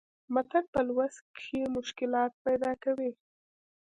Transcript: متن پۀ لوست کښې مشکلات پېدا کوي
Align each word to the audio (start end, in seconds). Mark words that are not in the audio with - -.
متن 0.33 0.63
پۀ 0.71 0.81
لوست 0.87 1.21
کښې 1.35 1.61
مشکلات 1.75 2.31
پېدا 2.45 2.71
کوي 2.83 3.11